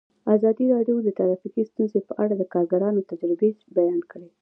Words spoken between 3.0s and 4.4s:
تجربې بیان کړي.